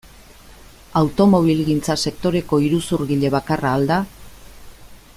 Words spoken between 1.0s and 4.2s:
Automobilgintza sektoreko iruzurgile bakarra al da?